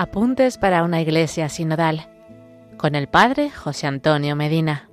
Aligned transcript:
Apuntes 0.00 0.56
para 0.56 0.82
una 0.82 1.02
iglesia 1.02 1.50
sinodal 1.50 2.08
con 2.78 2.94
el 2.94 3.06
Padre 3.06 3.50
José 3.50 3.86
Antonio 3.86 4.34
Medina. 4.34 4.88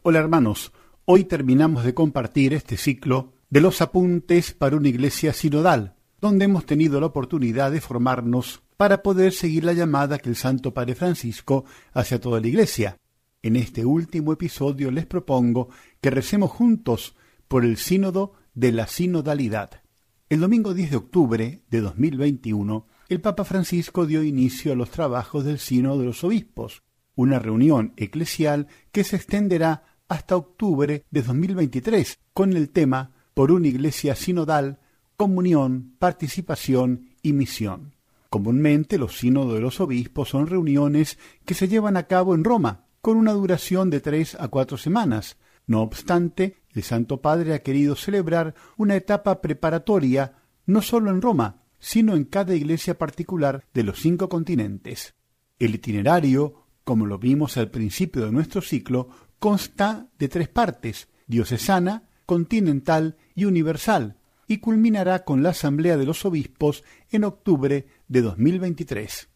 Hola 0.00 0.18
hermanos, 0.18 0.72
hoy 1.04 1.24
terminamos 1.24 1.84
de 1.84 1.92
compartir 1.92 2.54
este 2.54 2.78
ciclo 2.78 3.34
de 3.50 3.60
los 3.60 3.82
apuntes 3.82 4.54
para 4.54 4.76
una 4.76 4.88
iglesia 4.88 5.34
sinodal, 5.34 5.96
donde 6.22 6.46
hemos 6.46 6.64
tenido 6.64 7.00
la 7.00 7.08
oportunidad 7.08 7.70
de 7.70 7.82
formarnos 7.82 8.62
para 8.78 9.02
poder 9.02 9.34
seguir 9.34 9.64
la 9.64 9.74
llamada 9.74 10.16
que 10.16 10.30
el 10.30 10.36
Santo 10.36 10.72
Padre 10.72 10.94
Francisco 10.94 11.66
hace 11.92 12.14
a 12.14 12.18
toda 12.18 12.40
la 12.40 12.46
iglesia. 12.46 12.96
En 13.42 13.56
este 13.56 13.84
último 13.84 14.32
episodio 14.32 14.90
les 14.90 15.04
propongo 15.04 15.68
que 16.00 16.08
recemos 16.08 16.50
juntos 16.50 17.14
por 17.52 17.66
el 17.66 17.76
sínodo 17.76 18.32
de 18.54 18.72
la 18.72 18.86
sinodalidad. 18.86 19.82
El 20.30 20.40
domingo 20.40 20.72
10 20.72 20.90
de 20.90 20.96
octubre 20.96 21.62
de 21.68 21.80
2021, 21.82 22.86
el 23.10 23.20
Papa 23.20 23.44
Francisco 23.44 24.06
dio 24.06 24.22
inicio 24.22 24.72
a 24.72 24.74
los 24.74 24.88
trabajos 24.88 25.44
del 25.44 25.58
Sínodo 25.58 25.98
de 25.98 26.06
los 26.06 26.24
Obispos, 26.24 26.82
una 27.14 27.38
reunión 27.38 27.92
eclesial 27.98 28.68
que 28.90 29.04
se 29.04 29.16
extenderá 29.16 29.84
hasta 30.08 30.34
octubre 30.34 31.04
de 31.10 31.22
2023 31.22 32.20
con 32.32 32.54
el 32.54 32.70
tema 32.70 33.12
Por 33.34 33.52
una 33.52 33.68
iglesia 33.68 34.14
sinodal, 34.14 34.80
comunión, 35.18 35.94
participación 35.98 37.10
y 37.20 37.34
misión. 37.34 37.96
Comúnmente 38.30 38.96
los 38.96 39.18
sínodos 39.18 39.52
de 39.52 39.60
los 39.60 39.78
obispos 39.78 40.30
son 40.30 40.46
reuniones 40.46 41.18
que 41.44 41.52
se 41.52 41.68
llevan 41.68 41.98
a 41.98 42.04
cabo 42.04 42.34
en 42.34 42.44
Roma, 42.44 42.86
con 43.02 43.18
una 43.18 43.32
duración 43.32 43.90
de 43.90 44.00
tres 44.00 44.38
a 44.40 44.48
cuatro 44.48 44.78
semanas. 44.78 45.36
No 45.66 45.82
obstante, 45.82 46.61
el 46.74 46.82
Santo 46.82 47.20
Padre 47.20 47.54
ha 47.54 47.62
querido 47.62 47.96
celebrar 47.96 48.54
una 48.76 48.96
etapa 48.96 49.40
preparatoria 49.40 50.34
no 50.66 50.82
solo 50.82 51.10
en 51.10 51.22
Roma, 51.22 51.62
sino 51.78 52.14
en 52.14 52.24
cada 52.24 52.54
iglesia 52.54 52.96
particular 52.96 53.64
de 53.74 53.82
los 53.82 54.00
cinco 54.00 54.28
continentes. 54.28 55.14
El 55.58 55.74
itinerario, 55.74 56.66
como 56.84 57.06
lo 57.06 57.18
vimos 57.18 57.56
al 57.56 57.70
principio 57.70 58.24
de 58.24 58.32
nuestro 58.32 58.62
ciclo, 58.62 59.08
consta 59.38 60.08
de 60.18 60.28
tres 60.28 60.48
partes, 60.48 61.08
diocesana, 61.26 62.04
continental 62.26 63.16
y 63.34 63.44
universal, 63.44 64.16
y 64.46 64.58
culminará 64.58 65.24
con 65.24 65.42
la 65.42 65.50
Asamblea 65.50 65.96
de 65.96 66.04
los 66.04 66.24
Obispos 66.24 66.84
en 67.10 67.24
octubre 67.24 67.86
de 68.08 68.22
2023. 68.22 69.28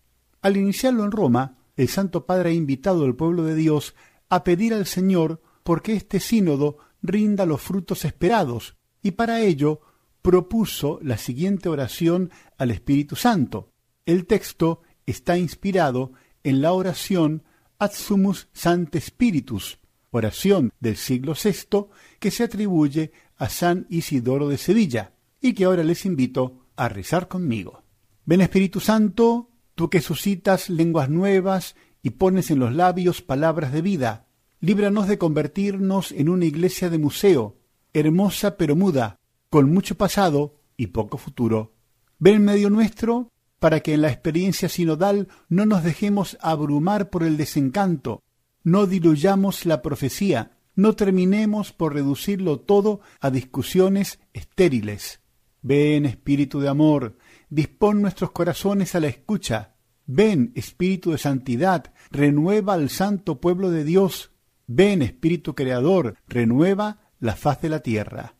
Al 0.42 0.56
iniciarlo 0.56 1.04
en 1.04 1.10
Roma, 1.10 1.58
el 1.76 1.88
Santo 1.88 2.26
Padre 2.26 2.50
ha 2.50 2.52
invitado 2.54 3.04
al 3.04 3.16
pueblo 3.16 3.44
de 3.44 3.54
Dios 3.54 3.94
a 4.28 4.44
pedir 4.44 4.74
al 4.74 4.86
Señor 4.86 5.42
porque 5.62 5.94
este 5.94 6.20
sínodo 6.20 6.78
rinda 7.06 7.46
los 7.46 7.60
frutos 7.60 8.04
esperados, 8.04 8.76
y 9.02 9.12
para 9.12 9.40
ello 9.40 9.80
propuso 10.22 10.98
la 11.02 11.18
siguiente 11.18 11.68
oración 11.68 12.30
al 12.58 12.70
Espíritu 12.70 13.16
Santo. 13.16 13.70
El 14.04 14.26
texto 14.26 14.82
está 15.06 15.38
inspirado 15.38 16.12
en 16.42 16.60
la 16.60 16.72
oración 16.72 17.44
Ad 17.78 17.92
Sumus 17.92 18.48
Sancte 18.52 19.00
Spiritus, 19.00 19.78
oración 20.10 20.72
del 20.80 20.96
siglo 20.96 21.34
VI 21.34 21.86
que 22.18 22.30
se 22.30 22.44
atribuye 22.44 23.12
a 23.36 23.48
San 23.48 23.86
Isidoro 23.90 24.48
de 24.48 24.58
Sevilla, 24.58 25.12
y 25.40 25.52
que 25.52 25.64
ahora 25.64 25.84
les 25.84 26.06
invito 26.06 26.66
a 26.76 26.88
rezar 26.88 27.28
conmigo. 27.28 27.84
Ven 28.24 28.40
Espíritu 28.40 28.80
Santo, 28.80 29.50
tú 29.74 29.90
que 29.90 30.00
suscitas 30.00 30.70
lenguas 30.70 31.08
nuevas 31.08 31.76
y 32.02 32.10
pones 32.10 32.50
en 32.50 32.58
los 32.58 32.74
labios 32.74 33.22
palabras 33.22 33.72
de 33.72 33.82
vida, 33.82 34.25
líbranos 34.60 35.08
de 35.08 35.18
convertirnos 35.18 36.12
en 36.12 36.28
una 36.28 36.44
iglesia 36.44 36.90
de 36.90 36.98
museo, 36.98 37.56
hermosa 37.92 38.56
pero 38.56 38.76
muda, 38.76 39.18
con 39.50 39.72
mucho 39.72 39.96
pasado 39.96 40.60
y 40.76 40.88
poco 40.88 41.18
futuro. 41.18 41.74
Ven 42.18 42.36
en 42.36 42.44
medio 42.44 42.70
nuestro 42.70 43.32
para 43.58 43.80
que 43.80 43.94
en 43.94 44.02
la 44.02 44.08
experiencia 44.08 44.68
sinodal 44.68 45.28
no 45.48 45.66
nos 45.66 45.82
dejemos 45.82 46.36
abrumar 46.40 47.10
por 47.10 47.22
el 47.22 47.36
desencanto, 47.36 48.22
no 48.62 48.86
diluyamos 48.86 49.64
la 49.64 49.82
profecía, 49.82 50.58
no 50.74 50.94
terminemos 50.94 51.72
por 51.72 51.94
reducirlo 51.94 52.60
todo 52.60 53.00
a 53.20 53.30
discusiones 53.30 54.18
estériles. 54.34 55.20
Ven, 55.62 56.04
Espíritu 56.04 56.60
de 56.60 56.68
amor, 56.68 57.16
dispón 57.48 58.02
nuestros 58.02 58.30
corazones 58.30 58.94
a 58.94 59.00
la 59.00 59.08
escucha. 59.08 59.74
Ven, 60.04 60.52
Espíritu 60.54 61.12
de 61.12 61.18
santidad, 61.18 61.92
renueva 62.10 62.74
al 62.74 62.90
santo 62.90 63.40
pueblo 63.40 63.70
de 63.70 63.84
Dios. 63.84 64.32
Ven, 64.66 65.02
Espíritu 65.02 65.54
Creador, 65.54 66.16
renueva 66.26 67.00
la 67.20 67.36
faz 67.36 67.60
de 67.60 67.68
la 67.68 67.80
tierra. 67.80 68.34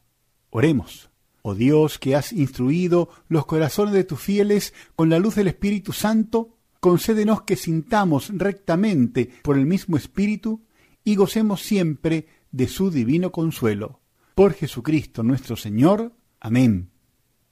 Oremos. 0.51 1.11
Oh 1.43 1.55
Dios, 1.55 1.99
que 1.99 2.17
has 2.17 2.33
instruido 2.33 3.09
los 3.29 3.47
corazones 3.47 3.95
de 3.95 4.03
tus 4.03 4.21
fieles 4.21 4.75
con 4.97 5.09
la 5.09 5.21
luz 5.21 5.37
del 5.37 5.47
Espíritu 5.47 5.93
Santo, 5.93 6.59
concédenos 6.81 7.43
que 7.43 7.55
sintamos 7.55 8.31
rectamente 8.35 9.31
por 9.43 9.57
el 9.57 9.67
mismo 9.67 9.97
Espíritu 9.97 10.65
y 11.05 11.15
gocemos 11.15 11.63
siempre 11.63 12.27
de 12.51 12.67
su 12.67 12.91
divino 12.91 13.31
consuelo. 13.31 14.01
Por 14.35 14.55
Jesucristo 14.55 15.23
nuestro 15.23 15.57
Señor. 15.57 16.13
Amén. 16.41 16.91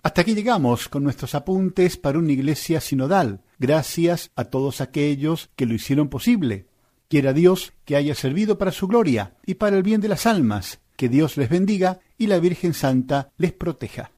Hasta 0.02 0.22
aquí 0.22 0.34
llegamos 0.34 0.88
con 0.88 1.04
nuestros 1.04 1.34
apuntes 1.36 1.96
para 1.96 2.18
una 2.18 2.32
iglesia 2.32 2.80
sinodal. 2.80 3.42
Gracias 3.58 4.32
a 4.34 4.44
todos 4.44 4.80
aquellos 4.80 5.50
que 5.54 5.66
lo 5.66 5.74
hicieron 5.74 6.08
posible. 6.08 6.66
Quiera 7.14 7.32
Dios 7.32 7.74
que 7.84 7.94
haya 7.94 8.12
servido 8.16 8.58
para 8.58 8.72
su 8.72 8.88
gloria 8.88 9.36
y 9.46 9.54
para 9.54 9.76
el 9.76 9.84
bien 9.84 10.00
de 10.00 10.08
las 10.08 10.26
almas. 10.26 10.80
Que 10.96 11.08
Dios 11.08 11.36
les 11.36 11.48
bendiga 11.48 12.00
y 12.18 12.26
la 12.26 12.40
Virgen 12.40 12.74
Santa 12.74 13.30
les 13.36 13.52
proteja. 13.52 14.10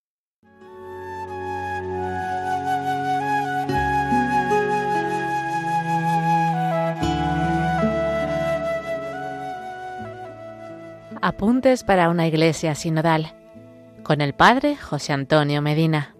Apuntes 11.20 11.84
para 11.84 12.08
una 12.08 12.26
iglesia 12.26 12.74
sinodal 12.74 13.34
con 14.04 14.22
el 14.22 14.32
Padre 14.32 14.74
José 14.74 15.12
Antonio 15.12 15.60
Medina. 15.60 16.15